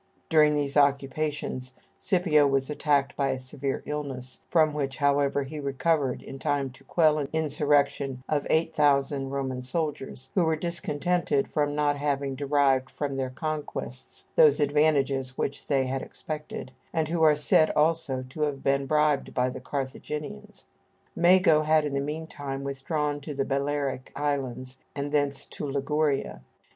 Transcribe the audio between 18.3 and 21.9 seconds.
have been bribed by the Carthaginians. Mago had